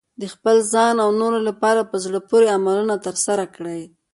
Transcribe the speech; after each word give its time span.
د 0.21 0.23
خپل 0.33 0.57
ځان 0.73 0.95
او 1.03 1.09
نورو 1.21 1.39
لپاره 1.47 1.81
په 1.91 1.97
زړه 2.05 2.19
پورې 2.29 2.47
عملونه 2.57 2.95
ترسره 3.05 3.45
کړئ. 3.55 3.81